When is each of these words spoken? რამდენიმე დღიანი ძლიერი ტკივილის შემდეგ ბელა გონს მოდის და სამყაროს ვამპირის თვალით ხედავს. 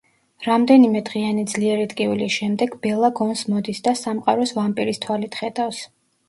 რამდენიმე 0.43 1.01
დღიანი 1.09 1.43
ძლიერი 1.51 1.83
ტკივილის 1.91 2.37
შემდეგ 2.37 2.73
ბელა 2.87 3.11
გონს 3.21 3.45
მოდის 3.53 3.83
და 3.89 3.95
სამყაროს 4.01 4.55
ვამპირის 4.57 5.03
თვალით 5.05 5.39
ხედავს. 5.43 5.85